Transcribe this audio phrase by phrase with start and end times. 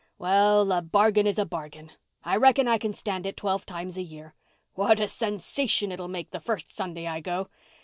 [0.17, 1.91] "Well, a bargain is a bargain.
[2.23, 4.33] I reckon I can stand it twelve times a year.
[4.73, 7.49] What a sensation it'll make the first Sunday I go!